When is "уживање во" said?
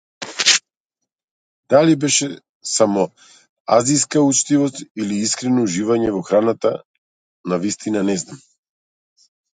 5.69-6.23